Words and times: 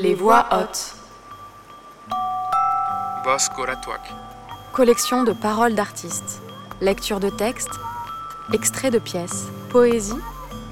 Les 0.00 0.14
voix 0.14 0.46
hautes. 0.52 0.94
Collection 4.72 5.24
de 5.24 5.32
paroles 5.32 5.74
d'artistes. 5.74 6.40
Lecture 6.80 7.18
de 7.18 7.30
textes, 7.30 7.80
extraits 8.52 8.92
de 8.92 9.00
pièces, 9.00 9.48
poésie, 9.70 10.14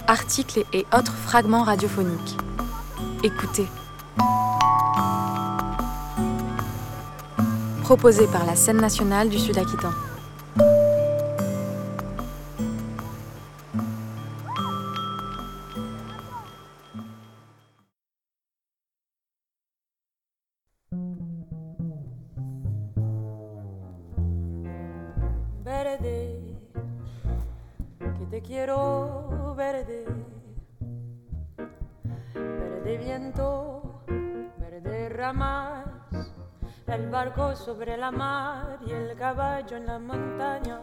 articles 0.06 0.64
et 0.72 0.86
autres 0.96 1.12
fragments 1.12 1.64
radiophoniques. 1.64 2.36
Écoutez. 3.24 3.66
Proposé 7.82 8.28
par 8.28 8.46
la 8.46 8.54
scène 8.54 8.80
nationale 8.80 9.28
du 9.28 9.40
Sud-Aquitain. 9.40 9.92
Verde, 25.86 26.40
que 28.18 28.26
te 28.26 28.42
quiero 28.42 29.54
verde, 29.56 30.04
verde 32.34 32.98
viento, 32.98 34.02
verde 34.58 35.08
ramas, 35.10 35.86
el 36.88 37.08
barco 37.08 37.54
sobre 37.54 37.96
la 37.96 38.10
mar 38.10 38.78
y 38.84 38.90
el 38.90 39.16
caballo 39.16 39.76
en 39.76 39.86
la 39.86 39.98
montaña, 40.00 40.80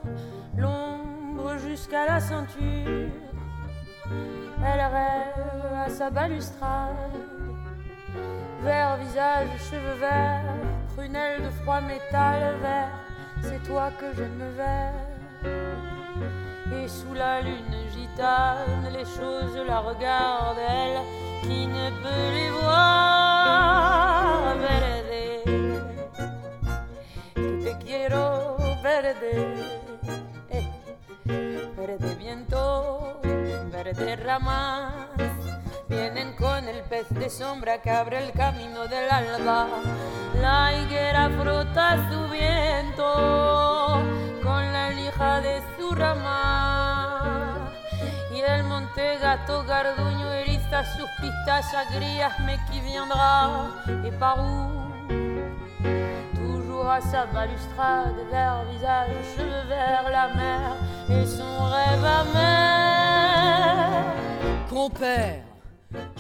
l'ombre 0.56 1.58
jusqu'à 1.58 2.06
la 2.06 2.20
ceinture, 2.22 3.12
elle 4.70 4.86
rêve 4.98 5.74
à 5.86 5.90
sa 5.90 6.10
balustrade, 6.10 7.18
vert 8.64 8.96
visage, 9.04 9.50
cheveux 9.70 10.00
verts, 10.00 10.56
prunelle 10.96 11.44
de 11.44 11.50
froid 11.50 11.82
métal 11.82 12.56
vert 12.62 13.13
c'est 13.44 13.62
toi 13.64 13.92
que 14.00 14.14
je 14.16 14.24
me 14.24 14.50
verre. 14.52 14.94
Et 16.76 16.88
sous 16.88 17.14
la 17.14 17.42
lune 17.42 17.76
gitane, 17.96 18.88
les 18.92 19.06
choses 19.06 19.58
la 19.68 19.80
regardent, 19.80 20.58
elle 20.60 21.00
qui 21.44 21.68
ne 21.68 21.90
peut 22.02 22.30
les 22.38 22.52
voir. 22.62 23.44
Verde, 24.66 25.22
que 27.36 27.64
te 27.64 27.72
quiero 27.84 28.58
verde, 28.82 29.34
eh, 30.52 30.68
verde 31.78 32.16
viento, 32.18 33.20
verde 33.72 34.16
ramas. 34.26 35.03
Vienen 35.94 36.34
con 36.34 36.68
el 36.68 36.82
pez 36.84 37.08
de 37.10 37.30
sombra 37.30 37.82
que 37.82 37.92
abre 37.92 38.18
el 38.26 38.32
camino 38.32 38.88
del 38.88 39.10
alba. 39.10 39.68
La 40.42 40.74
higuera 40.74 41.30
frota 41.40 42.10
su 42.10 42.28
viento 42.30 44.02
con 44.44 44.74
la 44.74 44.90
lija 44.90 45.42
de 45.42 45.62
su 45.78 45.94
rama. 45.94 47.70
Y 48.34 48.42
el 48.42 48.64
monte 48.64 49.18
gato 49.20 49.64
garduño 49.64 50.32
eriza 50.32 50.84
sus 50.96 51.10
pistas 51.22 51.66
agrias, 51.74 52.34
mais 52.40 52.60
qui 52.70 52.80
viendra 52.82 53.70
et 54.04 54.12
par 54.20 54.40
où? 54.40 54.84
À 56.86 57.00
sa 57.02 57.26
balustrade, 57.26 58.20
vers 58.30 58.66
visage, 58.70 59.16
cheveux 59.36 59.68
vers 59.68 60.04
la 60.12 60.28
mer 60.36 60.76
et 61.10 61.26
son 61.26 61.66
rêve 61.72 62.06
amer. 62.06 64.04
Compère, 64.70 65.42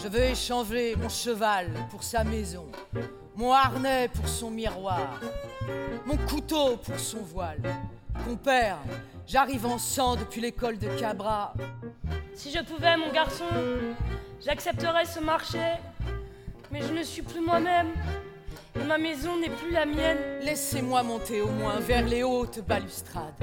je 0.03 0.09
veux 0.09 0.23
échanger 0.23 0.97
mon 0.97 1.07
cheval 1.07 1.71
pour 1.89 2.03
sa 2.03 2.25
maison, 2.25 2.67
mon 3.37 3.53
harnais 3.53 4.09
pour 4.09 4.27
son 4.27 4.51
miroir, 4.51 5.21
mon 6.05 6.17
couteau 6.17 6.75
pour 6.75 6.99
son 6.99 7.19
voile. 7.19 7.61
Compère, 8.25 8.79
j'arrive 9.25 9.65
en 9.65 9.77
sang 9.77 10.17
depuis 10.17 10.41
l'école 10.41 10.77
de 10.77 10.87
Cabra. 10.99 11.53
Si 12.33 12.51
je 12.51 12.59
pouvais, 12.59 12.97
mon 12.97 13.13
garçon, 13.13 13.45
j'accepterais 14.43 15.05
ce 15.05 15.21
marché, 15.21 15.75
mais 16.69 16.81
je 16.81 16.91
ne 16.91 17.03
suis 17.03 17.21
plus 17.21 17.39
moi-même. 17.39 17.93
Ma 18.75 18.97
maison 18.97 19.37
n'est 19.37 19.49
plus 19.49 19.71
la 19.71 19.85
mienne. 19.85 20.17
Laissez-moi 20.41 21.03
monter 21.03 21.41
au 21.41 21.49
moins 21.49 21.79
vers 21.79 22.05
les 22.05 22.23
hautes 22.23 22.59
balustrades. 22.67 23.35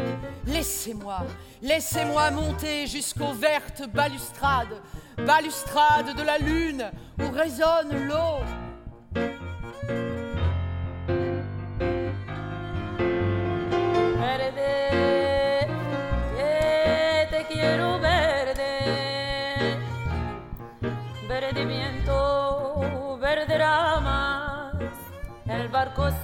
Laissez-moi, 0.47 1.19
laissez-moi 1.63 2.31
monter 2.33 2.87
jusqu'aux 2.87 3.33
vertes 3.33 3.89
balustrades, 3.93 4.83
balustrades 5.17 6.17
de 6.17 6.23
la 6.23 6.39
lune 6.39 6.91
où 7.21 7.31
résonne 7.31 8.09
l'eau. 8.09 8.41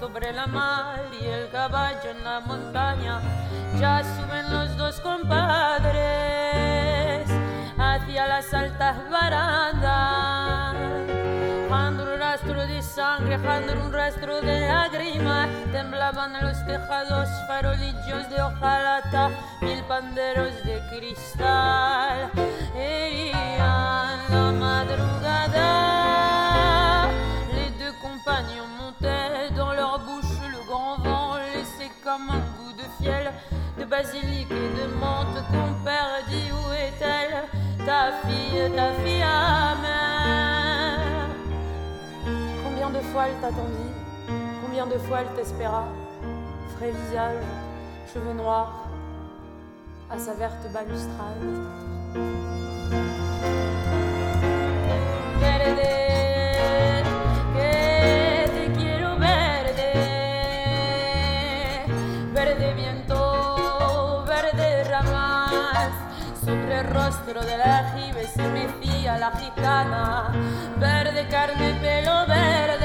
Sobre 0.00 0.32
la 0.32 0.46
mar 0.46 1.00
y 1.20 1.26
el 1.26 1.50
caballo 1.50 2.10
en 2.10 2.24
la 2.24 2.40
montaña, 2.40 3.20
ya 3.78 4.02
suben 4.02 4.50
los 4.50 4.76
dos 4.76 4.98
compadres 5.00 5.96
hacia 7.78 8.26
las 8.26 8.54
altas 8.54 8.96
barandas. 9.10 10.76
Dejando 11.68 12.04
un 12.04 12.18
rastro 12.18 12.66
de 12.66 12.82
sangre, 12.82 13.38
dejando 13.38 13.72
un 13.74 13.92
rastro 13.92 14.40
de 14.40 14.60
lágrimas, 14.60 15.48
temblaban 15.72 16.32
los 16.42 16.64
tejados, 16.64 17.28
farolillos 17.46 18.30
de 18.30 18.40
hojalata, 18.40 19.30
mil 19.60 19.82
panderos 19.84 20.54
de 20.64 20.80
cristal, 20.88 22.30
basilic 33.96 34.48
et 34.50 34.70
de 34.78 34.86
menthe. 35.00 35.40
Compère 35.50 36.12
dit 36.28 36.50
où 36.52 36.64
est-elle, 36.72 37.36
ta 37.86 38.02
fille, 38.24 38.70
ta 38.76 38.88
fille 39.02 39.22
amère 39.22 41.00
Combien 42.64 42.90
de 42.90 43.00
fois 43.10 43.24
elle 43.28 43.38
t'attendit? 43.40 43.92
Combien 44.62 44.86
de 44.86 44.98
fois 44.98 45.18
elle 45.20 45.32
t'espéra? 45.36 45.84
Frais 46.76 46.92
visage, 47.00 47.44
cheveux 48.12 48.34
noirs, 48.34 48.74
à 50.10 50.18
sa 50.18 50.34
verte 50.34 50.66
balustrade. 50.74 51.46
Verde, 55.40 55.86
que 57.54 57.70
te 58.56 58.64
quiero 58.78 59.10
verde, 59.18 59.86
verde 62.34 62.66
viento, 62.76 63.15
sobre 66.76 66.80
el 66.80 66.86
rostro 66.94 67.40
del 67.42 67.60
aljibe 67.60 68.26
se 68.26 68.42
mecía 68.48 69.18
la 69.18 69.30
gitana, 69.32 70.32
verde 70.78 71.26
carne, 71.28 71.74
pelo 71.80 72.26
verde, 72.26 72.84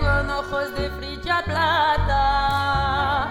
con 0.00 0.30
ojos 0.30 0.74
de 0.76 0.90
frilla 0.98 1.42
plata, 1.44 3.28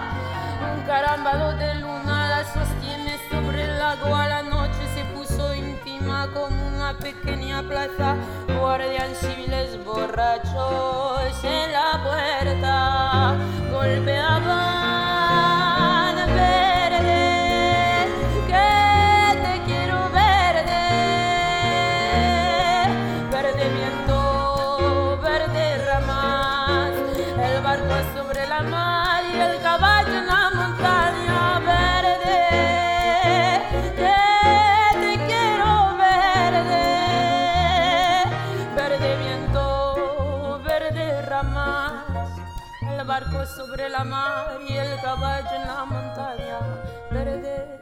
un 0.74 0.82
carambalo 0.86 1.52
de 1.56 1.74
luna 1.76 2.28
la 2.28 2.44
sostiene 2.44 3.18
sobre 3.30 3.64
el 3.64 3.78
lago 3.78 4.14
a 4.14 4.28
la 4.28 4.42
noche 4.42 4.86
se 4.94 5.04
puso 5.16 5.54
íntima 5.54 6.28
como 6.32 6.68
una 6.68 6.96
pequeña 6.98 7.62
plaza, 7.62 8.16
guardián 8.58 9.14
civiles 9.14 9.84
borrachos 9.84 11.44
en 11.44 11.72
la 11.72 12.00
puerta 12.02 12.61
el 43.02 43.08
barco 43.08 43.44
sobre 43.46 43.88
la 43.88 44.04
mar 44.04 44.60
y 44.68 44.74
el 44.74 45.00
caballo 45.00 45.48
en 45.56 45.66
la 45.66 45.84
montaña 45.84 46.58
verde. 47.10 47.80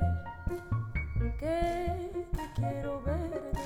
Que 1.39 2.11
te 2.33 2.53
quiero 2.55 3.03
ver 3.03 3.60